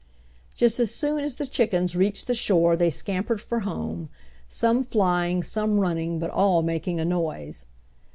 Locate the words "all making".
6.31-6.99